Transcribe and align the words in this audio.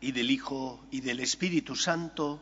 Y 0.00 0.12
del 0.12 0.30
Hijo, 0.30 0.84
y 0.92 1.00
del 1.00 1.18
Espíritu 1.18 1.74
Santo, 1.74 2.40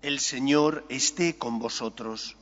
el 0.00 0.20
Señor 0.20 0.86
esté 0.88 1.36
con 1.36 1.58
vosotros. 1.58 2.34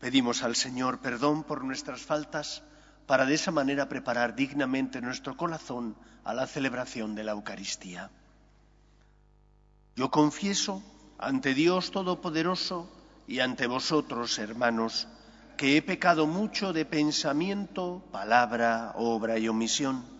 Pedimos 0.00 0.42
al 0.42 0.56
Señor 0.56 0.98
perdón 0.98 1.44
por 1.44 1.62
nuestras 1.62 2.00
faltas 2.00 2.64
para 3.06 3.26
de 3.26 3.34
esa 3.34 3.52
manera 3.52 3.88
preparar 3.88 4.34
dignamente 4.34 5.00
nuestro 5.00 5.36
corazón 5.36 5.94
a 6.24 6.34
la 6.34 6.48
celebración 6.48 7.14
de 7.14 7.22
la 7.22 7.32
Eucaristía. 7.32 8.10
Yo 9.94 10.10
confieso 10.10 10.82
ante 11.16 11.54
Dios 11.54 11.92
Todopoderoso 11.92 12.90
y 13.28 13.38
ante 13.38 13.68
vosotros, 13.68 14.36
hermanos, 14.40 15.06
que 15.56 15.76
he 15.76 15.82
pecado 15.82 16.26
mucho 16.26 16.72
de 16.72 16.84
pensamiento, 16.86 18.02
palabra, 18.10 18.94
obra 18.96 19.38
y 19.38 19.46
omisión 19.46 20.19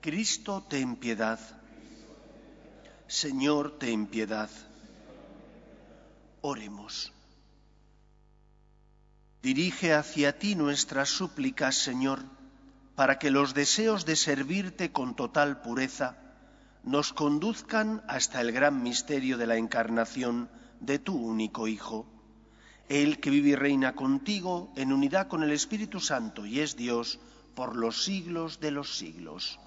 Cristo, 0.00 0.64
ten 0.66 0.96
piedad. 0.96 1.38
Señor, 3.06 3.78
ten 3.78 4.06
piedad. 4.06 4.48
Oremos. 6.40 7.12
Dirige 9.42 9.92
hacia 9.92 10.38
ti 10.38 10.54
nuestras 10.54 11.10
súplicas, 11.10 11.76
Señor, 11.76 12.24
para 12.94 13.18
que 13.18 13.30
los 13.30 13.52
deseos 13.52 14.06
de 14.06 14.16
servirte 14.16 14.90
con 14.90 15.14
total 15.16 15.60
pureza 15.60 16.16
nos 16.82 17.12
conduzcan 17.12 18.02
hasta 18.08 18.40
el 18.40 18.52
gran 18.52 18.82
misterio 18.82 19.36
de 19.36 19.46
la 19.46 19.56
encarnación 19.56 20.48
de 20.80 20.98
tu 20.98 21.14
único 21.14 21.68
Hijo, 21.68 22.06
el 22.88 23.20
que 23.20 23.28
vive 23.28 23.50
y 23.50 23.54
reina 23.54 23.94
contigo 23.94 24.72
en 24.76 24.94
unidad 24.94 25.28
con 25.28 25.42
el 25.42 25.52
Espíritu 25.52 26.00
Santo 26.00 26.46
y 26.46 26.60
es 26.60 26.74
Dios 26.74 27.20
por 27.54 27.76
los 27.76 28.02
siglos 28.04 28.60
de 28.60 28.70
los 28.70 28.96
siglos. 28.96 29.60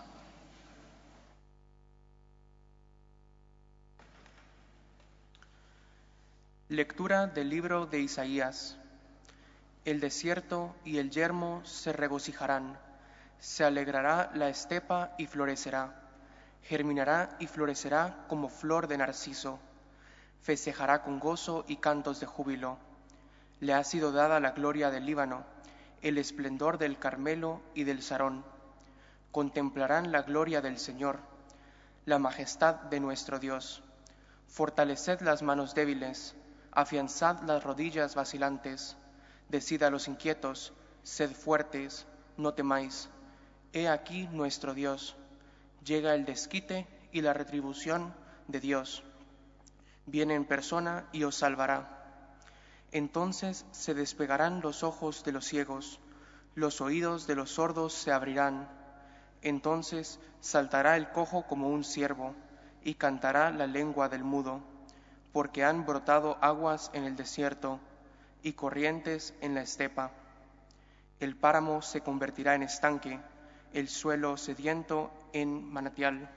Lectura 6.74 7.28
del 7.28 7.50
libro 7.50 7.86
de 7.86 8.00
Isaías. 8.00 8.78
El 9.86 10.00
desierto 10.00 10.76
y 10.84 10.98
el 10.98 11.12
yermo 11.12 11.64
se 11.66 11.94
regocijarán, 11.94 12.80
se 13.38 13.64
alegrará 13.64 14.32
la 14.34 14.50
estepa 14.50 15.14
y 15.20 15.28
florecerá, 15.28 15.94
germinará 16.64 17.36
y 17.38 17.46
florecerá 17.46 18.26
como 18.28 18.50
flor 18.50 18.88
de 18.88 18.98
narciso, 18.98 19.60
festejará 20.42 21.04
con 21.04 21.20
gozo 21.20 21.64
y 21.68 21.76
cantos 21.76 22.20
de 22.20 22.26
júbilo. 22.26 22.80
Le 23.60 23.76
ha 23.76 23.84
sido 23.84 24.12
dada 24.12 24.40
la 24.40 24.54
gloria 24.54 24.90
del 24.90 25.06
Líbano, 25.06 25.44
el 26.02 26.18
esplendor 26.18 26.80
del 26.80 26.98
Carmelo 26.98 27.62
y 27.76 27.84
del 27.84 28.02
Sarón. 28.02 28.44
Contemplarán 29.32 30.12
la 30.12 30.24
gloria 30.24 30.60
del 30.60 30.80
Señor, 30.80 31.20
la 32.06 32.18
majestad 32.18 32.74
de 32.90 33.00
nuestro 33.00 33.38
Dios. 33.38 33.84
Fortaleced 34.48 35.22
las 35.22 35.44
manos 35.44 35.76
débiles, 35.76 36.36
afianzad 36.76 37.42
las 37.44 37.64
rodillas 37.64 38.16
vacilantes, 38.16 38.98
decid 39.50 39.84
a 39.84 39.90
los 39.90 40.08
inquietos, 40.08 40.74
sed 41.04 41.32
fuertes, 41.32 42.06
no 42.38 42.54
temáis. 42.54 43.10
He 43.74 43.88
aquí 43.88 44.28
nuestro 44.32 44.74
Dios. 44.74 45.16
Llega 45.84 46.16
el 46.16 46.26
desquite 46.26 46.88
y 47.12 47.22
la 47.22 47.34
retribución 47.34 48.14
de 48.48 48.60
Dios. 48.60 49.04
Viene 50.06 50.36
en 50.36 50.46
persona 50.46 51.06
y 51.12 51.24
os 51.24 51.36
salvará. 51.36 52.00
Entonces 52.92 53.66
se 53.72 53.94
despegarán 53.94 54.62
los 54.62 54.84
ojos 54.84 55.24
de 55.24 55.32
los 55.32 55.46
ciegos, 55.46 56.00
los 56.56 56.82
oídos 56.82 57.26
de 57.28 57.36
los 57.36 57.52
sordos 57.52 57.94
se 57.94 58.12
abrirán. 58.12 58.70
Entonces 59.42 60.20
saltará 60.40 60.96
el 60.98 61.10
cojo 61.10 61.46
como 61.48 61.70
un 61.70 61.84
ciervo, 61.84 62.36
y 62.84 62.96
cantará 62.96 63.50
la 63.52 63.66
lengua 63.66 64.10
del 64.10 64.24
mudo 64.24 64.73
porque 65.34 65.66
han 65.66 65.86
brotado 65.86 66.38
aguas 66.40 66.92
en 66.94 67.04
el 67.04 67.16
desierto 67.18 67.80
y 68.44 68.54
corrientes 68.54 69.34
en 69.42 69.56
la 69.56 69.64
estepa. 69.64 70.12
El 71.20 71.36
páramo 71.36 71.82
se 71.82 72.02
convertirá 72.02 72.54
en 72.54 72.64
estanque, 72.64 73.20
el 73.74 73.90
suelo 73.90 74.38
sediento 74.38 75.12
en 75.34 75.72
manatial. 75.74 76.30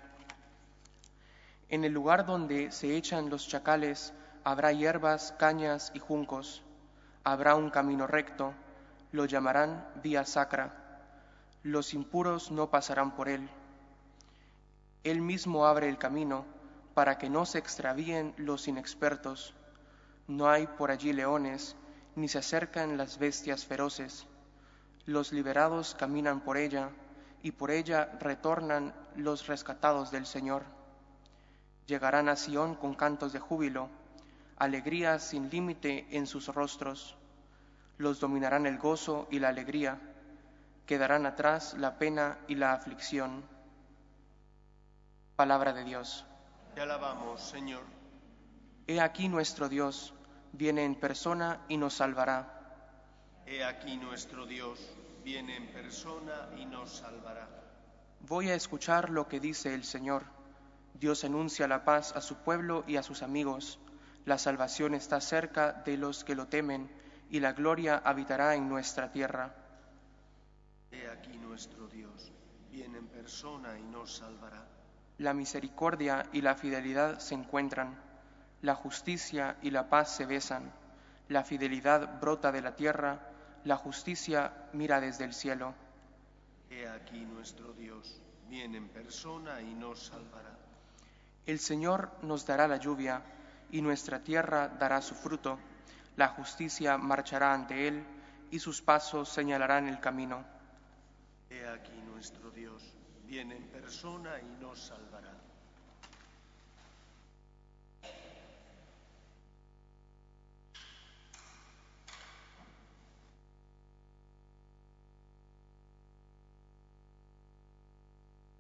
En 1.69 1.85
el 1.85 1.93
lugar 1.93 2.25
donde 2.25 2.73
se 2.73 2.97
echan 2.97 3.29
los 3.29 3.47
chacales 3.47 4.15
habrá 4.45 4.73
hierbas, 4.73 5.35
cañas 5.39 5.93
y 5.95 5.99
juncos. 5.99 6.63
Habrá 7.23 7.55
un 7.55 7.71
camino 7.71 8.07
recto, 8.07 8.55
lo 9.13 9.27
llamarán 9.27 9.87
vía 10.03 10.25
sacra. 10.25 11.03
Los 11.63 11.93
impuros 11.93 12.51
no 12.51 12.71
pasarán 12.71 13.15
por 13.15 13.29
él. 13.29 13.49
Él 15.05 15.21
mismo 15.21 15.67
abre 15.67 15.89
el 15.89 15.99
camino 15.99 16.56
para 16.97 17.19
que 17.19 17.29
no 17.29 17.45
se 17.45 17.59
extravíen 17.59 18.33
los 18.39 18.69
inexpertos. 18.69 19.53
No 20.29 20.49
hay 20.49 20.67
por 20.67 20.91
allí 20.91 21.13
leones, 21.13 21.77
ni 22.15 22.27
se 22.27 22.39
acercan 22.39 22.97
las 22.97 23.19
bestias 23.19 23.67
feroces. 23.67 24.27
Los 25.05 25.31
liberados 25.31 25.95
caminan 25.95 26.41
por 26.41 26.57
ella, 26.57 26.89
y 27.43 27.53
por 27.53 27.71
ella 27.71 28.17
retornan 28.19 28.95
los 29.15 29.47
rescatados 29.47 30.11
del 30.11 30.25
Señor. 30.25 30.63
Llegarán 31.85 32.31
a 32.31 32.37
Sión 32.37 32.75
con 32.77 32.95
cantos 32.95 33.35
de 33.35 33.41
júbilo, 33.41 33.91
alegría 34.57 35.19
sin 35.19 35.51
límite 35.51 36.07
en 36.13 36.27
sus 36.27 36.49
rostros. 36.49 37.15
Los 37.99 38.21
dominarán 38.21 38.65
el 38.65 38.79
gozo 38.79 39.29
y 39.31 39.39
la 39.39 39.51
alegría, 39.51 40.01
quedarán 40.87 41.27
atrás 41.27 41.75
la 41.75 41.99
pena 41.99 42.39
y 42.49 42.55
la 42.55 42.73
aflicción. 42.73 43.45
Palabra 45.37 45.75
de 45.75 45.85
Dios. 45.85 46.25
Te 46.77 46.83
alabamos, 46.83 47.41
Señor. 47.41 47.85
He 48.87 49.01
aquí 49.01 49.31
nuestro 49.31 49.71
Dios, 49.71 50.13
viene 50.53 50.85
en 50.85 50.95
persona 50.95 51.65
y 51.71 51.79
nos 51.79 51.95
salvará. 51.95 53.41
He 53.47 53.65
aquí 53.65 53.97
nuestro 53.97 54.45
Dios, 54.45 54.79
viene 55.25 55.57
en 55.57 55.69
persona 55.73 56.51
y 56.55 56.67
nos 56.67 56.99
salvará. 56.99 57.49
Voy 58.21 58.51
a 58.51 58.55
escuchar 58.55 59.09
lo 59.09 59.27
que 59.27 59.41
dice 59.41 59.73
el 59.73 59.85
Señor. 59.85 60.25
Dios 60.93 61.25
anuncia 61.25 61.67
la 61.67 61.83
paz 61.87 62.15
a 62.15 62.21
su 62.21 62.37
pueblo 62.37 62.85
y 62.87 62.97
a 62.97 63.03
sus 63.03 63.23
amigos. 63.23 63.79
La 64.27 64.37
salvación 64.37 64.93
está 64.93 65.23
cerca 65.23 65.73
de 65.73 65.97
los 65.97 66.25
que 66.25 66.35
lo 66.35 66.47
temen 66.49 66.91
y 67.31 67.41
la 67.41 67.55
gloria 67.55 68.03
habitará 68.05 68.55
en 68.55 68.69
nuestra 68.69 69.11
tierra. 69.11 69.55
He 70.91 71.09
aquí 71.09 71.39
nuestro 71.39 71.89
Dios, 71.89 72.31
viene 72.71 72.99
en 72.99 73.07
persona 73.07 73.79
y 73.79 73.83
nos 73.83 74.17
salvará. 74.17 74.76
La 75.19 75.33
misericordia 75.33 76.27
y 76.33 76.43
la 76.43 76.55
fidelidad 76.55 77.19
se 77.19 77.35
encuentran, 77.35 77.97
la 78.61 78.75
justicia 78.75 79.57
y 79.63 79.71
la 79.71 79.89
paz 79.89 80.15
se 80.15 80.27
besan, 80.27 80.73
la 81.29 81.43
fidelidad 81.43 82.21
brota 82.21 82.53
de 82.53 82.61
la 82.61 82.77
tierra, 82.77 83.21
la 83.65 83.77
justicia 83.77 84.53
mira 84.73 85.01
desde 85.01 85.25
el 85.25 85.33
cielo. 85.33 85.75
He 86.71 86.87
aquí 86.89 87.25
nuestro 87.25 87.73
Dios, 87.73 88.21
viene 88.49 88.77
en 88.77 88.89
persona 88.89 89.63
y 89.63 89.75
nos 89.75 90.07
salvará. 90.07 90.57
El 91.47 91.61
Señor 91.61 92.11
nos 92.23 92.45
dará 92.45 92.69
la 92.69 92.77
lluvia, 92.77 93.23
y 93.71 93.83
nuestra 93.83 94.23
tierra 94.23 94.69
dará 94.69 95.01
su 95.01 95.15
fruto. 95.15 95.59
La 96.17 96.29
justicia 96.29 96.99
marchará 96.99 97.55
ante 97.55 97.89
él, 97.89 98.05
y 98.51 98.59
sus 98.59 98.83
pasos 98.83 99.29
señalarán 99.29 99.89
el 99.89 100.01
camino. 100.01 100.45
He 101.51 101.67
aquí 101.69 102.01
nuestro 102.03 102.51
Dios, 102.51 102.96
viene 103.27 103.57
en 103.57 103.65
persona 103.65 104.31
y 104.41 104.63
nos 104.63 104.79
salvará. 104.79 105.35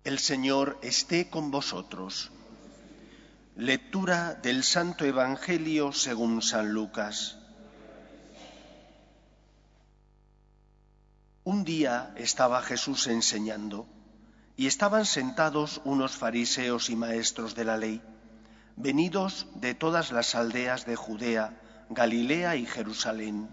El 0.02 0.18
Señor 0.18 0.78
esté 0.82 1.28
con 1.30 1.50
vosotros. 1.50 2.30
Lectura 3.56 4.34
del 4.34 4.62
Santo 4.62 5.04
Evangelio 5.04 5.92
según 5.92 6.42
San 6.42 6.72
Lucas. 6.72 7.38
Un 11.42 11.64
día 11.64 12.12
estaba 12.16 12.62
Jesús 12.62 13.06
enseñando 13.06 13.88
y 14.56 14.67
estaban 14.67 15.05
sentados 15.05 15.82
unos 15.85 16.17
fariseos 16.17 16.88
y 16.88 16.97
maestros 16.97 17.55
de 17.55 17.64
la 17.64 17.76
ley, 17.76 18.00
venidos 18.76 19.47
de 19.55 19.75
todas 19.75 20.12
las 20.12 20.35
aldeas 20.35 20.87
de 20.87 20.97
Judea, 20.97 21.61
Galilea 21.91 22.56
y 22.56 22.64
Jerusalén, 22.64 23.49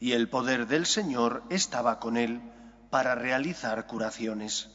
y 0.00 0.12
el 0.12 0.28
poder 0.28 0.66
del 0.66 0.86
Señor 0.86 1.42
estaba 1.50 2.00
con 2.00 2.16
él 2.16 2.40
para 2.90 3.14
realizar 3.14 3.86
curaciones. 3.86 4.70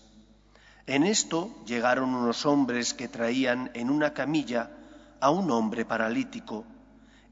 En 0.86 1.04
esto 1.04 1.56
llegaron 1.66 2.14
unos 2.16 2.46
hombres 2.46 2.94
que 2.94 3.08
traían 3.08 3.72
en 3.74 3.90
una 3.90 4.14
camilla 4.14 4.72
a 5.20 5.30
un 5.30 5.52
hombre 5.52 5.86
paralítico 5.86 6.66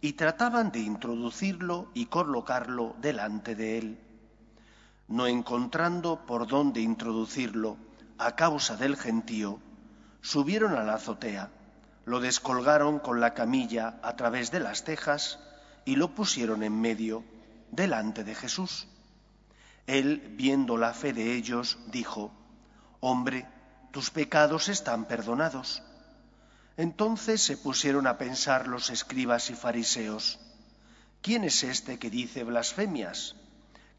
y 0.01 0.13
trataban 0.13 0.71
de 0.71 0.79
introducirlo 0.79 1.89
y 1.93 2.05
colocarlo 2.05 2.95
delante 3.01 3.55
de 3.55 3.77
él. 3.77 3.99
No 5.07 5.25
encontrando 5.25 6.25
por 6.25 6.47
dónde 6.47 6.81
introducirlo 6.81 7.77
a 8.17 8.35
causa 8.35 8.75
del 8.75 8.95
gentío, 8.97 9.59
subieron 10.21 10.73
a 10.73 10.83
la 10.83 10.95
azotea, 10.95 11.49
lo 12.05 12.19
descolgaron 12.19 12.99
con 12.99 13.19
la 13.19 13.33
camilla 13.33 13.99
a 14.01 14.15
través 14.15 14.51
de 14.51 14.59
las 14.59 14.83
tejas 14.83 15.39
y 15.85 15.95
lo 15.95 16.15
pusieron 16.15 16.63
en 16.63 16.79
medio, 16.79 17.23
delante 17.71 18.23
de 18.23 18.35
Jesús. 18.35 18.87
Él, 19.87 20.33
viendo 20.35 20.77
la 20.77 20.93
fe 20.93 21.13
de 21.13 21.35
ellos, 21.35 21.77
dijo, 21.87 22.31
Hombre, 22.99 23.47
tus 23.91 24.09
pecados 24.09 24.69
están 24.69 25.05
perdonados. 25.05 25.83
Entonces 26.77 27.41
se 27.41 27.57
pusieron 27.57 28.07
a 28.07 28.17
pensar 28.17 28.67
los 28.67 28.89
escribas 28.89 29.49
y 29.49 29.55
fariseos, 29.55 30.39
¿quién 31.21 31.43
es 31.43 31.63
este 31.63 31.97
que 31.97 32.09
dice 32.09 32.43
blasfemias? 32.43 33.35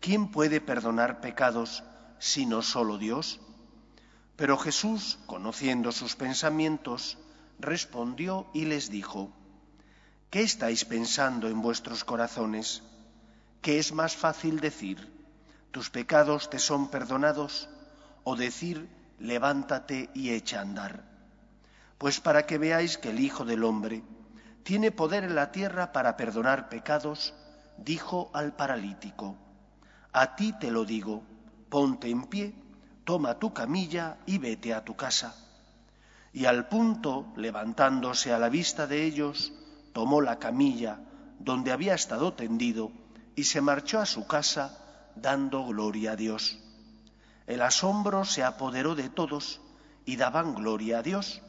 ¿Quién 0.00 0.30
puede 0.30 0.60
perdonar 0.60 1.20
pecados 1.20 1.82
sino 2.18 2.62
solo 2.62 2.98
Dios? 2.98 3.40
Pero 4.38 4.56
Jesús, 4.56 5.18
conociendo 5.26 5.90
sus 5.90 6.14
pensamientos, 6.14 7.18
respondió 7.58 8.46
y 8.54 8.66
les 8.66 8.88
dijo, 8.88 9.32
¿qué 10.30 10.42
estáis 10.42 10.84
pensando 10.84 11.48
en 11.48 11.60
vuestros 11.60 12.04
corazones? 12.04 12.84
¿Qué 13.62 13.80
es 13.80 13.92
más 13.92 14.14
fácil 14.14 14.60
decir, 14.60 15.12
tus 15.72 15.90
pecados 15.90 16.48
te 16.50 16.60
son 16.60 16.88
perdonados? 16.88 17.68
o 18.30 18.36
decir, 18.36 18.90
levántate 19.18 20.10
y 20.12 20.30
echa 20.30 20.58
a 20.58 20.60
andar. 20.60 21.02
Pues 21.96 22.20
para 22.20 22.44
que 22.44 22.58
veáis 22.58 22.98
que 22.98 23.08
el 23.08 23.20
Hijo 23.20 23.46
del 23.46 23.64
Hombre 23.64 24.02
tiene 24.64 24.92
poder 24.92 25.24
en 25.24 25.34
la 25.34 25.50
tierra 25.50 25.92
para 25.92 26.18
perdonar 26.18 26.68
pecados, 26.68 27.32
dijo 27.78 28.30
al 28.34 28.54
paralítico, 28.54 29.34
a 30.12 30.36
ti 30.36 30.52
te 30.60 30.70
lo 30.70 30.84
digo, 30.84 31.22
ponte 31.70 32.10
en 32.10 32.24
pie, 32.24 32.54
toma 33.08 33.38
tu 33.38 33.54
camilla 33.54 34.18
y 34.26 34.36
vete 34.36 34.74
a 34.74 34.84
tu 34.84 34.94
casa. 34.94 35.34
Y 36.30 36.44
al 36.44 36.68
punto, 36.68 37.32
levantándose 37.36 38.34
a 38.34 38.38
la 38.38 38.50
vista 38.50 38.86
de 38.86 39.02
ellos, 39.02 39.54
tomó 39.94 40.20
la 40.20 40.38
camilla 40.38 41.00
donde 41.38 41.72
había 41.72 41.94
estado 41.94 42.34
tendido 42.34 42.92
y 43.34 43.44
se 43.44 43.62
marchó 43.62 43.98
a 43.98 44.04
su 44.04 44.26
casa 44.26 44.76
dando 45.16 45.64
gloria 45.64 46.12
a 46.12 46.16
Dios. 46.16 46.58
El 47.46 47.62
asombro 47.62 48.26
se 48.26 48.44
apoderó 48.44 48.94
de 48.94 49.08
todos 49.08 49.62
y 50.04 50.16
daban 50.16 50.54
gloria 50.54 50.98
a 50.98 51.02
Dios. 51.02 51.40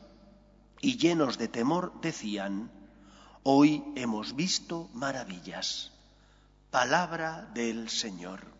Y 0.79 0.95
llenos 0.95 1.37
de 1.37 1.49
temor 1.49 1.91
decían, 1.99 2.71
hoy 3.43 3.83
hemos 3.97 4.33
visto 4.37 4.89
maravillas. 4.93 5.91
Palabra 6.71 7.49
del 7.53 7.89
Señor. 7.89 8.58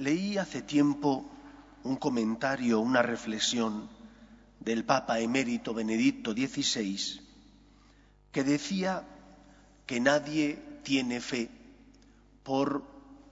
Leí 0.00 0.38
hace 0.38 0.62
tiempo 0.62 1.30
un 1.84 1.96
comentario, 1.96 2.80
una 2.80 3.02
reflexión 3.02 3.90
del 4.58 4.86
Papa 4.86 5.20
emérito 5.20 5.74
Benedicto 5.74 6.32
XVI, 6.32 7.20
que 8.32 8.42
decía 8.42 9.04
que 9.84 10.00
nadie 10.00 10.80
tiene 10.84 11.20
fe 11.20 11.50
por 12.42 12.82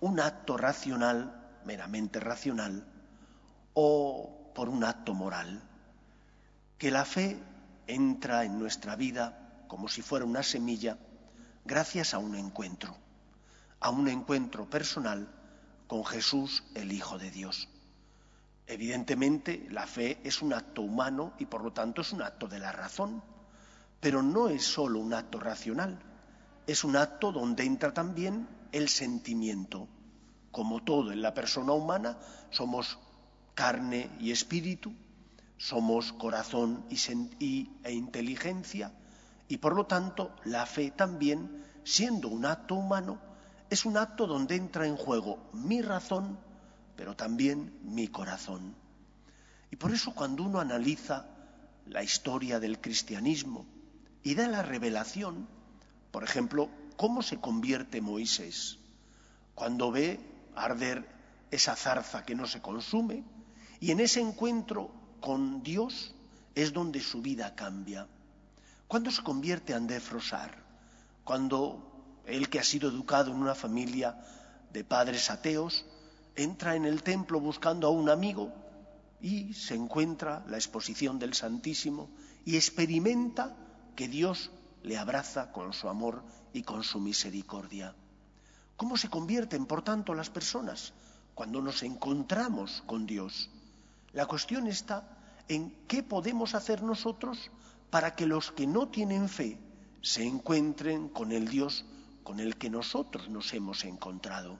un 0.00 0.20
acto 0.20 0.58
racional, 0.58 1.58
meramente 1.64 2.20
racional, 2.20 2.86
o 3.72 4.52
por 4.54 4.68
un 4.68 4.84
acto 4.84 5.14
moral. 5.14 5.62
Que 6.76 6.90
la 6.90 7.06
fe 7.06 7.38
entra 7.86 8.44
en 8.44 8.58
nuestra 8.58 8.94
vida 8.94 9.64
como 9.68 9.88
si 9.88 10.02
fuera 10.02 10.26
una 10.26 10.42
semilla 10.42 10.98
gracias 11.64 12.12
a 12.12 12.18
un 12.18 12.34
encuentro, 12.34 12.94
a 13.80 13.88
un 13.88 14.06
encuentro 14.08 14.68
personal 14.68 15.37
con 15.88 16.04
Jesús, 16.04 16.62
el 16.74 16.92
Hijo 16.92 17.18
de 17.18 17.32
Dios. 17.32 17.68
Evidentemente, 18.68 19.66
la 19.70 19.86
fe 19.86 20.20
es 20.22 20.42
un 20.42 20.52
acto 20.52 20.82
humano 20.82 21.32
y 21.38 21.46
por 21.46 21.64
lo 21.64 21.72
tanto 21.72 22.02
es 22.02 22.12
un 22.12 22.22
acto 22.22 22.46
de 22.46 22.58
la 22.58 22.70
razón, 22.70 23.22
pero 23.98 24.22
no 24.22 24.48
es 24.48 24.62
solo 24.62 25.00
un 25.00 25.14
acto 25.14 25.40
racional, 25.40 25.98
es 26.66 26.84
un 26.84 26.96
acto 26.96 27.32
donde 27.32 27.64
entra 27.64 27.94
también 27.94 28.46
el 28.72 28.90
sentimiento. 28.90 29.88
Como 30.50 30.84
todo 30.84 31.12
en 31.12 31.22
la 31.22 31.32
persona 31.32 31.72
humana, 31.72 32.18
somos 32.50 32.98
carne 33.54 34.10
y 34.20 34.30
espíritu, 34.30 34.92
somos 35.56 36.12
corazón 36.12 36.84
y, 36.90 37.70
e 37.82 37.92
inteligencia, 37.92 38.92
y 39.48 39.56
por 39.56 39.74
lo 39.74 39.86
tanto 39.86 40.36
la 40.44 40.66
fe 40.66 40.90
también, 40.90 41.64
siendo 41.84 42.28
un 42.28 42.44
acto 42.44 42.74
humano, 42.74 43.18
es 43.70 43.84
un 43.84 43.96
acto 43.96 44.26
donde 44.26 44.56
entra 44.56 44.86
en 44.86 44.96
juego 44.96 45.38
mi 45.52 45.82
razón, 45.82 46.38
pero 46.96 47.14
también 47.14 47.78
mi 47.82 48.08
corazón. 48.08 48.74
Y 49.70 49.76
por 49.76 49.92
eso 49.92 50.14
cuando 50.14 50.42
uno 50.42 50.60
analiza 50.60 51.26
la 51.86 52.02
historia 52.02 52.60
del 52.60 52.80
cristianismo 52.80 53.66
y 54.22 54.34
da 54.34 54.48
la 54.48 54.62
revelación, 54.62 55.46
por 56.10 56.24
ejemplo, 56.24 56.70
cómo 56.96 57.22
se 57.22 57.38
convierte 57.38 58.00
Moisés 58.00 58.78
cuando 59.54 59.90
ve 59.90 60.20
arder 60.54 61.06
esa 61.50 61.76
zarza 61.76 62.24
que 62.24 62.34
no 62.34 62.46
se 62.46 62.60
consume 62.60 63.24
y 63.80 63.90
en 63.90 64.00
ese 64.00 64.20
encuentro 64.20 64.90
con 65.20 65.62
Dios 65.62 66.14
es 66.54 66.72
donde 66.72 67.00
su 67.00 67.22
vida 67.22 67.54
cambia. 67.54 68.06
Cuando 68.86 69.10
se 69.10 69.22
convierte 69.22 69.74
André 69.74 70.00
Frosar, 70.00 70.56
cuando 71.24 71.87
él 72.28 72.48
que 72.48 72.58
ha 72.58 72.64
sido 72.64 72.90
educado 72.90 73.30
en 73.30 73.38
una 73.38 73.54
familia 73.54 74.16
de 74.72 74.84
padres 74.84 75.30
ateos, 75.30 75.84
entra 76.36 76.76
en 76.76 76.84
el 76.84 77.02
templo 77.02 77.40
buscando 77.40 77.86
a 77.86 77.90
un 77.90 78.10
amigo 78.10 78.52
y 79.20 79.54
se 79.54 79.74
encuentra 79.74 80.44
la 80.48 80.56
exposición 80.56 81.18
del 81.18 81.34
Santísimo 81.34 82.10
y 82.44 82.56
experimenta 82.56 83.56
que 83.96 84.08
Dios 84.08 84.50
le 84.82 84.96
abraza 84.96 85.50
con 85.52 85.72
su 85.72 85.88
amor 85.88 86.22
y 86.52 86.62
con 86.62 86.84
su 86.84 87.00
misericordia. 87.00 87.94
¿Cómo 88.76 88.96
se 88.96 89.08
convierten, 89.08 89.66
por 89.66 89.82
tanto, 89.82 90.14
las 90.14 90.30
personas 90.30 90.92
cuando 91.34 91.60
nos 91.60 91.82
encontramos 91.82 92.84
con 92.86 93.06
Dios? 93.06 93.50
La 94.12 94.26
cuestión 94.26 94.68
está 94.68 95.18
en 95.48 95.74
qué 95.88 96.02
podemos 96.02 96.54
hacer 96.54 96.82
nosotros 96.82 97.50
para 97.90 98.14
que 98.14 98.26
los 98.26 98.52
que 98.52 98.66
no 98.66 98.88
tienen 98.88 99.28
fe 99.28 99.58
se 100.00 100.24
encuentren 100.24 101.08
con 101.08 101.32
el 101.32 101.48
Dios 101.48 101.84
con 102.28 102.40
el 102.40 102.58
que 102.58 102.68
nosotros 102.68 103.30
nos 103.30 103.54
hemos 103.54 103.86
encontrado. 103.86 104.58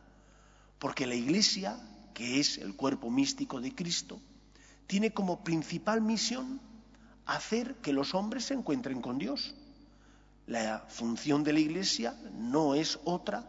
Porque 0.78 1.06
la 1.06 1.14
Iglesia, 1.14 1.78
que 2.14 2.40
es 2.40 2.56
el 2.56 2.74
cuerpo 2.74 3.10
místico 3.10 3.60
de 3.60 3.74
Cristo, 3.74 4.22
tiene 4.86 5.12
como 5.12 5.44
principal 5.44 6.00
misión 6.00 6.62
hacer 7.26 7.74
que 7.82 7.92
los 7.92 8.14
hombres 8.14 8.44
se 8.44 8.54
encuentren 8.54 9.02
con 9.02 9.18
Dios. 9.18 9.54
La 10.46 10.86
función 10.88 11.44
de 11.44 11.52
la 11.52 11.60
Iglesia 11.60 12.18
no 12.32 12.74
es 12.74 13.00
otra 13.04 13.46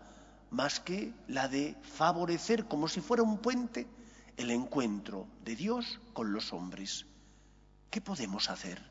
más 0.52 0.82
que 0.82 1.14
la 1.30 1.48
de 1.48 1.78
favorecer, 1.82 2.66
como 2.66 2.90
si 2.90 3.00
fuera 3.00 3.24
un 3.24 3.38
puente, 3.38 3.88
el 4.36 4.52
encuentro 4.52 5.28
de 5.46 5.56
Dios 5.56 6.02
con 6.12 6.34
los 6.34 6.52
hombres. 6.52 7.06
¿Qué 7.90 8.02
podemos 8.02 8.50
hacer? 8.50 8.84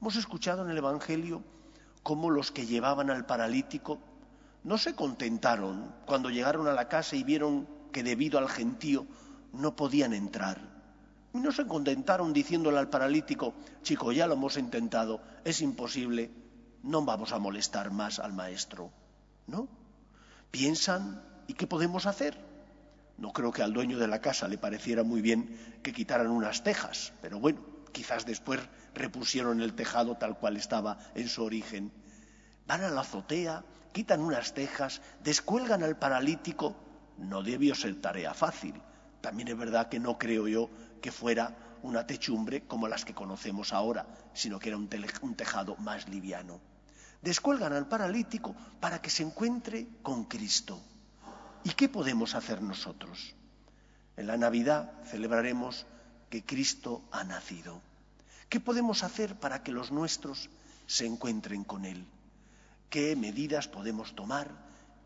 Hemos 0.00 0.16
escuchado 0.16 0.64
en 0.64 0.72
el 0.72 0.78
Evangelio 0.78 1.44
cómo 2.02 2.30
los 2.30 2.50
que 2.50 2.66
llevaban 2.66 3.10
al 3.10 3.26
paralítico 3.26 4.00
no 4.66 4.78
se 4.78 4.96
contentaron 4.96 5.94
cuando 6.06 6.28
llegaron 6.28 6.66
a 6.66 6.72
la 6.72 6.88
casa 6.88 7.14
y 7.14 7.22
vieron 7.22 7.68
que 7.92 8.02
debido 8.02 8.36
al 8.40 8.48
gentío 8.48 9.06
no 9.52 9.76
podían 9.76 10.12
entrar. 10.12 10.58
Y 11.32 11.38
no 11.38 11.52
se 11.52 11.68
contentaron 11.68 12.32
diciéndole 12.32 12.78
al 12.78 12.90
paralítico, 12.90 13.54
chico, 13.82 14.10
ya 14.10 14.26
lo 14.26 14.34
hemos 14.34 14.56
intentado, 14.56 15.20
es 15.44 15.60
imposible, 15.60 16.32
no 16.82 17.04
vamos 17.04 17.30
a 17.30 17.38
molestar 17.38 17.92
más 17.92 18.18
al 18.18 18.32
maestro. 18.32 18.90
¿No? 19.46 19.68
Piensan, 20.50 21.22
¿y 21.46 21.54
qué 21.54 21.68
podemos 21.68 22.06
hacer? 22.06 22.36
No 23.18 23.32
creo 23.32 23.52
que 23.52 23.62
al 23.62 23.72
dueño 23.72 23.98
de 23.98 24.08
la 24.08 24.20
casa 24.20 24.48
le 24.48 24.58
pareciera 24.58 25.04
muy 25.04 25.20
bien 25.20 25.78
que 25.84 25.92
quitaran 25.92 26.26
unas 26.26 26.64
tejas, 26.64 27.12
pero 27.22 27.38
bueno, 27.38 27.60
quizás 27.92 28.26
después 28.26 28.58
repusieron 28.94 29.60
el 29.62 29.74
tejado 29.74 30.16
tal 30.16 30.36
cual 30.36 30.56
estaba 30.56 30.98
en 31.14 31.28
su 31.28 31.44
origen. 31.44 31.92
Van 32.66 32.82
a 32.82 32.90
la 32.90 33.02
azotea, 33.02 33.64
quitan 33.92 34.20
unas 34.20 34.52
tejas, 34.52 35.00
descuelgan 35.22 35.82
al 35.82 35.96
paralítico. 35.96 36.74
No 37.18 37.42
debió 37.42 37.74
ser 37.74 38.00
tarea 38.00 38.34
fácil. 38.34 38.74
También 39.20 39.48
es 39.48 39.56
verdad 39.56 39.88
que 39.88 40.00
no 40.00 40.18
creo 40.18 40.48
yo 40.48 40.68
que 41.00 41.12
fuera 41.12 41.56
una 41.82 42.06
techumbre 42.06 42.66
como 42.66 42.88
las 42.88 43.04
que 43.04 43.14
conocemos 43.14 43.72
ahora, 43.72 44.06
sino 44.34 44.58
que 44.58 44.68
era 44.68 44.76
un, 44.76 44.88
tejado 45.36 45.76
más 45.76 46.08
liviano. 46.08 46.60
Descuelgan 47.22 47.72
al 47.72 47.88
paralítico 47.88 48.54
para 48.80 49.00
que 49.00 49.10
se 49.10 49.22
encuentre 49.22 49.86
con 50.02 50.24
Cristo. 50.24 50.80
¿Y 51.64 51.70
qué 51.70 51.88
podemos 51.88 52.34
hacer 52.34 52.62
nosotros? 52.62 53.34
En 54.16 54.26
la 54.26 54.36
Navidad 54.36 54.92
celebraremos 55.04 55.86
que 56.30 56.44
Cristo 56.44 57.02
ha 57.12 57.24
nacido. 57.24 57.80
¿Qué 58.48 58.60
podemos 58.60 59.02
hacer 59.02 59.36
para 59.36 59.62
que 59.62 59.72
los 59.72 59.90
nuestros 59.90 60.50
se 60.86 61.06
encuentren 61.06 61.64
con 61.64 61.84
Él? 61.84 62.06
¿Qué 62.90 63.16
medidas 63.16 63.68
podemos 63.68 64.14
tomar? 64.14 64.50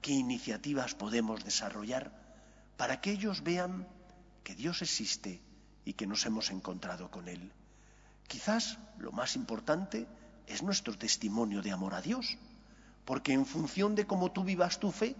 ¿Qué 0.03 0.13
iniciativas 0.13 0.95
podemos 0.95 1.45
desarrollar 1.45 2.13
para 2.77 3.01
que 3.01 3.11
ellos 3.11 3.43
vean 3.43 3.87
que 4.45 4.55
Dios 4.55 4.83
existe 4.83 5.41
y 5.85 5.95
que 5.95 6.07
nos 6.07 6.27
hemos 6.27 6.51
encontrado 6.51 7.11
con 7.11 7.29
Él? 7.29 7.53
Quizás 8.29 8.79
lo 8.99 9.13
más 9.13 9.35
importante 9.35 10.07
es 10.47 10.63
nuestro 10.63 10.97
testimonio 10.97 11.63
de 11.63 11.73
amor 11.73 11.95
a 11.95 12.03
Dios, 12.03 12.37
porque 13.05 13.33
en 13.33 13.47
función 13.47 13.95
de 13.95 14.07
cómo 14.07 14.31
tú 14.31 14.45
vivas 14.45 14.79
tu 14.79 14.93
fe, 14.93 15.17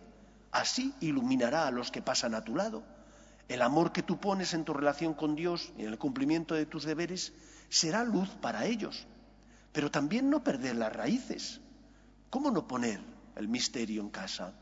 así 0.53 0.95
iluminará 1.01 1.67
a 1.67 1.71
los 1.71 1.91
que 1.91 2.03
pasan 2.03 2.35
a 2.35 2.45
tu 2.45 2.55
lado. 2.57 2.83
El 3.49 3.63
amor 3.63 3.93
que 3.93 4.03
tú 4.03 4.21
pones 4.21 4.55
en 4.55 4.65
tu 4.65 4.75
relación 4.75 5.15
con 5.15 5.35
Dios 5.35 5.73
y 5.77 5.83
en 5.83 5.89
el 5.89 5.99
cumplimiento 5.99 6.55
de 6.55 6.67
tus 6.67 6.85
deberes 6.85 7.33
será 7.69 8.05
luz 8.05 8.29
para 8.41 8.67
ellos. 8.67 9.07
Pero 9.73 9.91
también 9.91 10.31
no 10.31 10.45
perder 10.45 10.77
las 10.77 10.93
raíces. 10.93 11.61
¿Cómo 12.31 12.53
no 12.53 12.69
poner 12.69 13.01
el 13.35 13.49
misterio 13.49 14.01
en 14.01 14.11
casa? 14.11 14.55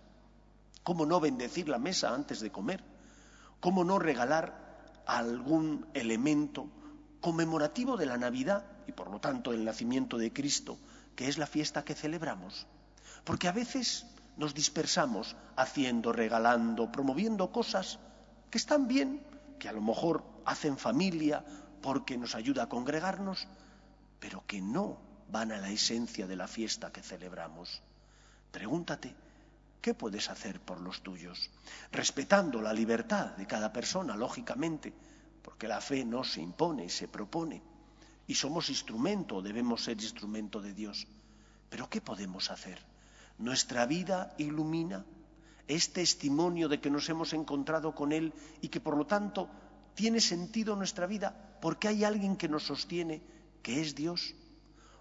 ¿Cómo 0.82 1.04
no 1.04 1.20
bendecir 1.20 1.68
la 1.68 1.78
mesa 1.78 2.14
antes 2.14 2.40
de 2.40 2.50
comer? 2.50 2.82
¿Cómo 3.60 3.84
no 3.84 3.98
regalar 3.98 5.02
algún 5.04 5.87
elemento 5.92 6.70
conmemorativo 7.20 7.98
de 7.98 8.06
la 8.06 8.16
Navidad 8.16 8.64
y 8.87 8.92
por 8.92 9.10
lo 9.10 9.20
tanto 9.20 9.50
del 9.50 9.66
nacimiento 9.66 10.16
de 10.16 10.32
Cristo, 10.32 10.78
que 11.14 11.28
es 11.28 11.37
la 11.37 11.46
fiesta 11.46 11.84
que 11.84 11.94
celebramos? 11.94 12.66
Porque 13.25 13.48
a 13.48 13.52
veces 13.52 14.06
nos 14.38 14.54
dispersamos 14.54 15.37
haciendo, 15.54 16.12
regalando, 16.12 16.90
promoviendo 16.90 17.52
cosas 17.52 17.98
que 18.50 18.56
están 18.56 18.88
bien, 18.88 19.22
que 19.58 19.68
a 19.68 19.72
lo 19.72 19.82
mejor 19.82 20.25
hacen 20.46 20.78
familia 20.78 21.44
porque 21.82 22.16
nos 22.16 22.34
ayuda 22.34 22.62
a 22.62 22.68
congregarnos, 22.70 23.46
pero 24.20 24.42
que 24.46 24.62
no 24.62 25.07
van 25.30 25.52
a 25.52 25.58
la 25.58 25.70
esencia 25.70 26.26
de 26.26 26.37
la 26.37 26.49
fiesta 26.49 26.92
que 26.92 27.02
celebramos. 27.02 27.82
Pregúntate, 28.50 29.14
¿qué 29.80 29.94
puedes 29.94 30.30
hacer 30.30 30.61
por 30.61 30.80
los 30.80 31.02
tuyos? 31.02 31.50
Respetando 31.92 32.62
la 32.62 32.73
libertad 32.73 33.37
de 33.37 33.47
cada 33.47 33.73
persona, 33.73 34.16
lógicamente, 34.16 34.92
porque 35.42 35.68
la 35.68 35.80
fe 35.80 36.04
no 36.04 36.25
se 36.25 36.40
impone, 36.40 36.87
y 36.87 36.90
se 36.90 37.08
propone, 37.08 37.62
y 38.26 38.35
somos 38.35 38.68
instrumento, 38.68 39.42
debemos 39.42 39.85
ser 39.85 40.00
instrumento 40.00 40.61
de 40.61 40.75
Dios. 40.75 41.06
Pero 41.68 41.88
¿qué 41.88 42.00
podemos 42.00 42.50
hacer? 42.50 42.78
Nuestra 43.38 43.87
vida 43.87 44.35
ilumina, 44.38 45.04
es 45.68 45.92
testimonio 45.92 46.68
de 46.68 46.80
que 46.80 46.90
nos 46.90 47.08
hemos 47.11 47.35
encontrado 47.35 47.94
con 47.94 48.12
Él 48.12 48.32
y 48.62 48.68
que 48.68 48.80
por 48.80 48.97
lo 48.97 49.06
tanto 49.06 49.49
tiene 49.94 50.20
sentido 50.20 50.75
nuestra 50.75 51.06
vida 51.06 51.58
porque 51.61 51.88
hay 51.88 52.04
alguien 52.04 52.37
que 52.37 52.49
nos 52.49 52.64
sostiene, 52.64 53.20
que 53.62 53.82
es 53.82 53.94
Dios. 53.94 54.35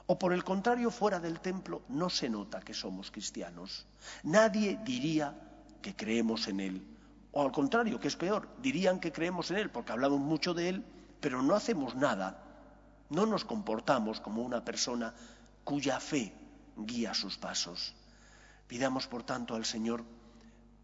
O 0.09 0.17
por 0.17 0.31
el 0.31 0.45
contrario, 0.45 0.89
fuera 0.89 1.19
del 1.19 1.41
templo 1.41 1.81
no 1.89 2.09
se 2.09 2.29
nota 2.29 2.61
que 2.61 2.73
somos 2.73 3.11
cristianos. 3.11 3.85
Nadie 4.23 4.79
diría 4.83 5.35
que 5.81 5.97
creemos 5.97 6.47
en 6.47 6.61
Él. 6.61 6.87
O 7.33 7.43
al 7.43 7.51
contrario, 7.51 7.99
que 7.99 8.07
es 8.07 8.15
peor, 8.15 8.47
dirían 8.61 9.01
que 9.01 9.11
creemos 9.11 9.51
en 9.51 9.57
Él 9.57 9.69
porque 9.69 9.91
hablamos 9.91 10.21
mucho 10.21 10.53
de 10.53 10.69
Él, 10.69 10.85
pero 11.19 11.43
no 11.43 11.55
hacemos 11.55 11.93
nada. 11.95 12.41
No 13.09 13.25
nos 13.25 13.43
comportamos 13.43 14.21
como 14.21 14.43
una 14.43 14.63
persona 14.63 15.13
cuya 15.65 15.99
fe 15.99 16.33
guía 16.77 17.13
sus 17.13 17.37
pasos. 17.37 17.93
Pidamos, 18.67 19.07
por 19.07 19.23
tanto, 19.23 19.55
al 19.55 19.65
Señor 19.65 20.05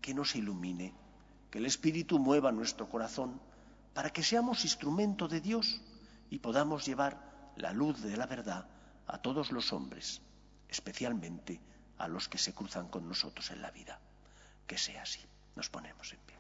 que 0.01 0.13
nos 0.13 0.36
ilumine, 0.36 0.94
que 1.50 1.60
el 1.60 1.65
Espíritu 1.65 2.20
mueva 2.20 2.51
nuestro 2.51 2.89
corazón 2.89 3.39
para 3.94 4.10
que 4.10 4.22
seamos 4.22 4.65
instrumento 4.65 5.30
de 5.30 5.39
Dios 5.39 5.80
y 6.30 6.39
podamos 6.39 6.86
llevar 6.86 7.53
la 7.56 7.72
luz 7.72 8.01
de 8.01 8.18
la 8.18 8.25
verdad 8.25 8.68
a 9.08 9.18
todos 9.18 9.52
los 9.52 9.74
hombres, 9.74 10.22
especialmente 10.70 11.60
a 11.98 12.08
los 12.08 12.28
que 12.28 12.38
se 12.38 12.54
cruzan 12.54 12.88
con 12.88 13.08
nosotros 13.08 13.52
en 13.52 13.62
la 13.62 13.72
vida. 13.72 14.00
Que 14.68 14.78
sea 14.78 15.04
así. 15.04 15.20
Nos 15.56 15.70
ponemos 15.70 16.12
en 16.14 16.20
pie. 16.20 16.36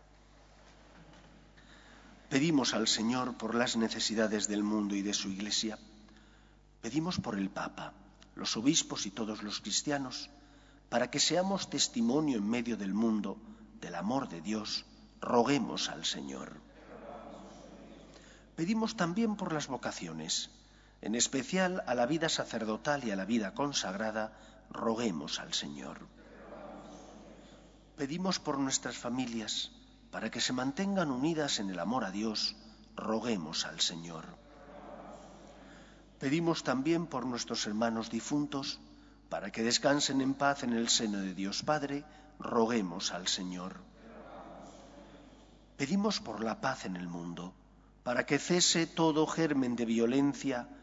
Pedimos 2.29 2.73
al 2.73 2.87
Señor 2.87 3.37
por 3.37 3.53
las 3.53 3.77
necesidades 3.77 4.47
del 4.47 4.63
mundo 4.63 4.95
y 4.95 5.03
de 5.03 5.13
su 5.13 5.29
Iglesia. 5.29 5.77
Pedimos 6.81 7.19
por 7.19 7.37
el 7.37 7.49
Papa, 7.49 7.93
los 8.35 8.57
obispos 8.57 9.05
y 9.05 9.11
todos 9.11 9.43
los 9.43 9.61
cristianos, 9.61 10.29
para 10.89 11.11
que 11.11 11.19
seamos 11.19 11.69
testimonio 11.69 12.37
en 12.37 12.49
medio 12.49 12.75
del 12.75 12.93
mundo 12.93 13.37
del 13.79 13.95
amor 13.95 14.29
de 14.29 14.41
Dios. 14.41 14.85
Roguemos 15.21 15.89
al 15.89 16.05
Señor. 16.05 16.59
Pedimos 18.55 18.95
también 18.95 19.35
por 19.35 19.53
las 19.53 19.67
vocaciones, 19.67 20.49
en 21.03 21.15
especial 21.15 21.83
a 21.85 21.95
la 21.95 22.05
vida 22.05 22.29
sacerdotal 22.29 23.03
y 23.03 23.11
a 23.11 23.17
la 23.17 23.25
vida 23.25 23.53
consagrada, 23.53 24.31
roguemos 24.69 25.41
al 25.41 25.53
Señor. 25.53 25.99
Pedimos 27.97 28.39
por 28.39 28.57
nuestras 28.57 28.97
familias, 28.97 29.71
para 30.11 30.31
que 30.31 30.39
se 30.39 30.53
mantengan 30.53 31.11
unidas 31.11 31.59
en 31.59 31.69
el 31.69 31.79
amor 31.79 32.05
a 32.05 32.11
Dios, 32.11 32.55
roguemos 32.95 33.65
al 33.65 33.81
Señor. 33.81 34.23
Pedimos 36.19 36.63
también 36.63 37.05
por 37.05 37.25
nuestros 37.25 37.67
hermanos 37.67 38.09
difuntos, 38.09 38.79
para 39.27 39.51
que 39.51 39.61
descansen 39.61 40.21
en 40.21 40.33
paz 40.33 40.63
en 40.63 40.71
el 40.71 40.87
seno 40.87 41.17
de 41.19 41.33
Dios 41.33 41.63
Padre, 41.63 42.05
roguemos 42.39 43.11
al 43.11 43.27
Señor. 43.27 43.75
Pedimos 45.75 46.21
por 46.21 46.41
la 46.41 46.61
paz 46.61 46.85
en 46.85 46.95
el 46.95 47.09
mundo 47.09 47.53
para 48.03 48.25
que 48.25 48.37
cese 48.37 48.85
todo 48.85 49.25
germen 49.25 49.75
de 49.75 49.85
violencia, 49.85 50.67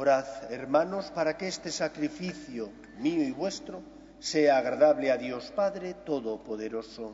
Orad, 0.00 0.50
hermanos, 0.50 1.10
para 1.10 1.36
que 1.36 1.46
este 1.46 1.70
sacrificio 1.70 2.70
mío 3.00 3.22
y 3.22 3.32
vuestro 3.32 3.82
sea 4.18 4.56
agradable 4.56 5.12
a 5.12 5.18
Dios 5.18 5.52
Padre 5.54 5.92
Todopoderoso. 5.92 7.12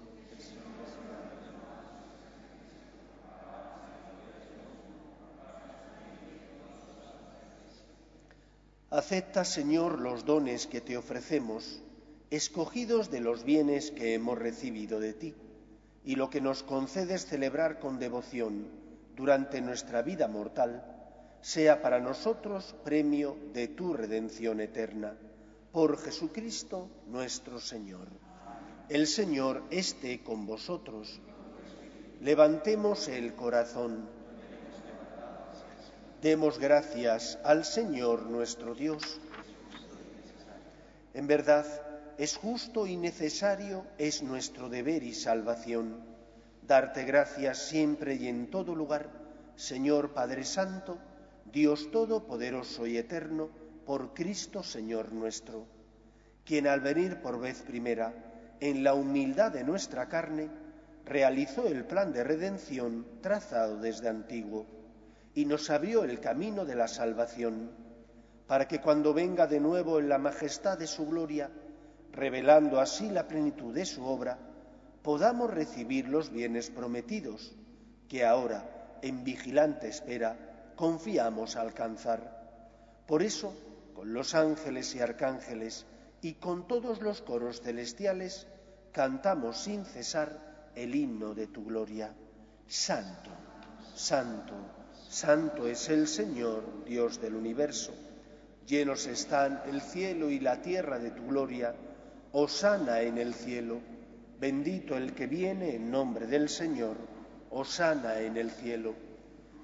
Acepta, 8.91 9.45
Señor, 9.45 9.99
los 9.99 10.25
dones 10.25 10.69
que 10.69 10.81
te 10.81 10.97
ofrecemos, 10.97 11.83
escogidos 12.31 13.11
de 13.11 13.19
los 13.19 13.43
bienes 13.43 13.91
que 13.91 14.15
hemos 14.15 14.39
recibido 14.39 15.01
de 15.01 15.13
ti, 15.13 15.35
y 16.05 16.15
lo 16.15 16.31
que 16.31 16.41
nos 16.41 16.63
concedes 16.63 17.27
celebrar 17.27 17.81
con 17.81 17.99
devoción 17.99 18.69
durante 19.17 19.61
nuestra 19.61 20.03
vida 20.03 20.29
mortal 20.29 20.96
sea 21.41 21.83
para 21.83 22.01
nosotros 22.01 22.75
premio 22.85 23.37
de 23.53 23.69
tu 23.69 23.95
redención 23.95 24.61
eterna. 24.61 25.17
Por 25.73 25.99
Jesucristo 25.99 26.89
nuestro 27.07 27.61
Señor. 27.61 28.09
El 28.89 29.07
Señor 29.07 29.63
esté 29.71 30.23
con 30.23 30.47
vosotros. 30.47 31.21
Levantemos 32.21 33.09
el 33.09 33.35
corazón. 33.35 34.09
Demos 36.23 36.59
gracias 36.59 37.39
al 37.45 37.65
Señor 37.65 38.27
nuestro 38.27 38.75
Dios. 38.75 39.21
En 41.15 41.27
verdad, 41.27 41.67
es 42.19 42.37
justo 42.37 42.87
y 42.87 42.97
necesario, 42.97 43.85
es 43.99 44.23
nuestro 44.23 44.69
deber 44.69 45.03
y 45.03 45.13
salvación, 45.13 46.03
darte 46.67 47.05
gracias 47.05 47.59
siempre 47.59 48.15
y 48.15 48.29
en 48.29 48.51
todo 48.51 48.75
lugar, 48.75 49.11
Señor 49.55 50.15
Padre 50.15 50.45
Santo, 50.45 50.99
Dios 51.53 51.91
Todopoderoso 51.91 52.87
y 52.87 52.97
Eterno, 52.97 53.51
por 53.85 54.15
Cristo 54.15 54.63
Señor 54.63 55.13
nuestro, 55.13 55.67
quien 56.45 56.67
al 56.67 56.81
venir 56.81 57.21
por 57.21 57.41
vez 57.41 57.63
primera, 57.63 58.13
en 58.61 58.83
la 58.83 58.95
humildad 58.95 59.53
de 59.53 59.65
nuestra 59.65 60.09
carne, 60.09 60.51
realizó 61.05 61.69
el 61.69 61.85
plan 61.85 62.13
de 62.13 62.25
redención 62.25 63.07
trazado 63.21 63.79
desde 63.79 64.09
antiguo 64.09 64.67
y 65.35 65.45
nos 65.45 65.71
abrió 65.71 66.05
el 66.05 66.19
camino 66.21 66.65
de 66.65 66.75
la 66.75 66.89
salvación, 66.89 67.71
para 68.47 68.67
que 68.67 68.81
cuando 68.81 69.13
venga 69.15 69.47
de 69.47 69.61
nuevo 69.61 69.99
en 69.99 70.09
la 70.09 70.19
majestad 70.19 70.79
de 70.79 70.87
su 70.87 71.07
gloria, 71.07 71.51
revelando 72.13 72.81
así 72.81 73.11
la 73.11 73.29
plenitud 73.29 73.75
de 73.75 73.85
su 73.85 74.05
obra, 74.05 74.39
podamos 75.03 75.53
recibir 75.53 76.09
los 76.09 76.31
bienes 76.31 76.71
prometidos, 76.71 77.55
que 78.09 78.25
ahora, 78.25 78.99
en 79.03 79.23
vigilante 79.25 79.89
espera, 79.89 80.46
confiamos 80.77 81.57
alcanzar. 81.57 82.37
Por 83.07 83.23
eso, 83.23 83.55
con 83.95 84.13
los 84.13 84.35
ángeles 84.35 84.95
y 84.95 85.01
arcángeles 85.01 85.87
y 86.21 86.35
con 86.35 86.69
todos 86.69 87.01
los 87.01 87.23
coros 87.23 87.63
celestiales, 87.63 88.47
cantamos 88.93 89.59
sin 89.59 89.85
cesar 89.85 90.71
el 90.75 90.95
himno 90.95 91.35
de 91.35 91.47
tu 91.47 91.65
gloria. 91.65 92.15
Santo, 92.69 93.31
santo, 93.95 94.55
santo 95.09 95.67
es 95.67 95.89
el 95.89 96.07
Señor, 96.07 96.85
Dios 96.85 97.21
del 97.21 97.35
universo. 97.35 97.93
Llenos 98.67 99.07
están 99.07 99.63
el 99.67 99.81
cielo 99.81 100.29
y 100.29 100.41
la 100.41 100.61
tierra 100.61 100.99
de 100.99 101.13
tu 101.13 101.27
gloria. 101.27 101.75
Osana 102.33 103.01
en 103.01 103.17
el 103.17 103.33
cielo. 103.33 103.81
Bendito 104.39 104.97
el 104.97 105.15
que 105.15 105.27
viene 105.27 105.77
en 105.77 105.91
nombre 105.91 106.27
del 106.27 106.49
Señor. 106.49 106.97
Osana 107.51 108.21
en 108.21 108.37
el 108.37 108.51
cielo. 108.51 109.06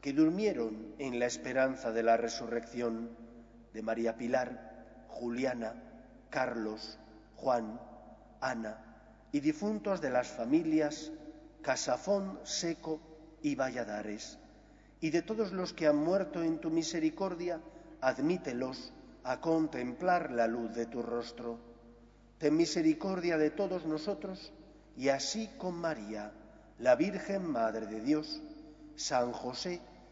que 0.00 0.12
durmieron 0.12 0.94
en 0.98 1.18
la 1.18 1.26
esperanza 1.26 1.92
de 1.92 2.02
la 2.02 2.16
resurrección 2.16 3.10
de 3.72 3.82
María 3.82 4.16
Pilar, 4.16 5.06
Juliana, 5.08 5.74
Carlos, 6.30 6.98
Juan, 7.36 7.80
Ana 8.40 8.90
y 9.32 9.40
difuntos 9.40 10.00
de 10.00 10.10
las 10.10 10.28
familias 10.28 11.12
Casafón, 11.62 12.40
Seco 12.44 13.00
y 13.42 13.54
Valladares. 13.54 14.38
Y 15.00 15.10
de 15.10 15.22
todos 15.22 15.52
los 15.52 15.72
que 15.72 15.86
han 15.86 15.96
muerto 15.96 16.42
en 16.42 16.58
tu 16.58 16.70
misericordia, 16.70 17.60
admítelos 18.00 18.92
a 19.24 19.40
contemplar 19.40 20.30
la 20.30 20.46
luz 20.46 20.74
de 20.74 20.86
tu 20.86 21.02
rostro. 21.02 21.58
Ten 22.38 22.56
misericordia 22.56 23.36
de 23.36 23.50
todos 23.50 23.84
nosotros 23.84 24.52
y 24.96 25.08
así 25.08 25.48
con 25.58 25.74
María, 25.74 26.32
la 26.78 26.96
Virgen 26.96 27.50
Madre 27.50 27.86
de 27.86 28.00
Dios, 28.00 28.42
San 28.96 29.32
José, 29.32 29.80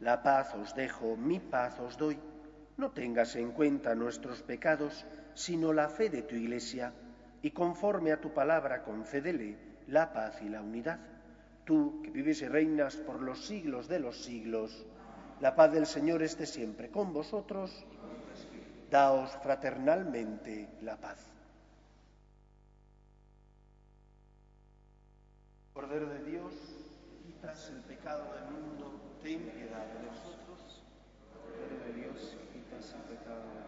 la 0.00 0.22
paz 0.22 0.54
os 0.54 0.74
dejo, 0.74 1.16
mi 1.16 1.40
paz 1.40 1.78
os 1.80 1.96
doy, 1.96 2.18
no 2.76 2.90
tengas 2.90 3.34
en 3.36 3.52
cuenta 3.52 3.94
nuestros 3.94 4.42
pecados, 4.42 5.04
sino 5.34 5.72
la 5.72 5.88
fe 5.88 6.10
de 6.10 6.22
tu 6.22 6.36
Iglesia, 6.36 6.92
y 7.42 7.50
conforme 7.50 8.12
a 8.12 8.20
tu 8.20 8.32
palabra 8.32 8.82
concédele 8.82 9.56
la 9.88 10.12
paz 10.12 10.40
y 10.42 10.48
la 10.48 10.62
unidad. 10.62 10.98
Tú, 11.64 12.00
que 12.02 12.10
vives 12.10 12.40
y 12.42 12.48
reinas 12.48 12.96
por 12.96 13.20
los 13.20 13.46
siglos 13.46 13.88
de 13.88 14.00
los 14.00 14.22
siglos, 14.22 14.86
la 15.40 15.54
paz 15.54 15.72
del 15.72 15.86
Señor 15.86 16.22
esté 16.22 16.46
siempre 16.46 16.90
con 16.90 17.12
vosotros, 17.12 17.84
daos 18.90 19.30
fraternalmente 19.42 20.68
la 20.82 20.96
paz. 20.96 21.18
Cordero 25.72 26.08
de 26.08 26.24
Dios, 26.24 26.54
quitas 27.24 27.70
el 27.70 27.80
pecado 27.82 28.24
del 28.34 28.50
mundo, 28.50 29.07
ten 29.22 29.40
piedad 29.50 29.86
de 29.92 30.06
nosotros. 30.06 30.82
Cordero 31.32 31.76
de 31.86 31.92
Dios, 32.00 32.36
quitas 32.52 32.94
el 32.94 33.16
pecado 33.16 33.67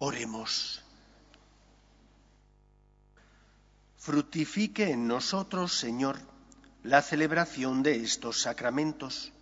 Oremos. 0.00 0.80
Fructifique 3.96 4.92
en 4.92 5.08
nosotros, 5.08 5.72
Señor, 5.72 6.20
la 6.84 7.02
celebración 7.02 7.82
de 7.82 7.96
estos 7.96 8.40
sacramentos, 8.42 9.32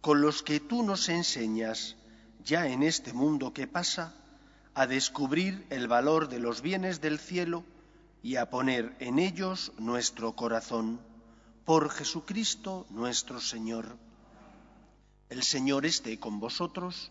con 0.00 0.20
los 0.20 0.44
que 0.44 0.60
tú 0.60 0.84
nos 0.84 1.08
enseñas, 1.08 1.96
ya 2.44 2.68
en 2.68 2.84
este 2.84 3.12
mundo 3.12 3.52
que 3.52 3.66
pasa, 3.66 4.14
a 4.74 4.86
descubrir 4.86 5.66
el 5.70 5.88
valor 5.88 6.28
de 6.28 6.38
los 6.38 6.62
bienes 6.62 7.00
del 7.00 7.18
cielo 7.18 7.64
y 8.22 8.36
a 8.36 8.48
poner 8.50 8.94
en 9.00 9.18
ellos 9.18 9.72
nuestro 9.78 10.36
corazón. 10.36 11.00
Por 11.64 11.90
Jesucristo 11.90 12.86
nuestro 12.90 13.40
Señor. 13.40 13.96
El 15.28 15.42
Señor 15.42 15.84
esté 15.86 16.20
con 16.20 16.38
vosotros 16.38 17.10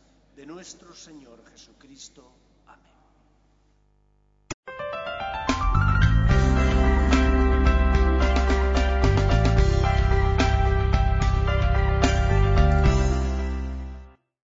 de 0.35 0.45
nuestro 0.45 0.95
Señor 0.95 1.43
Jesucristo. 1.51 2.40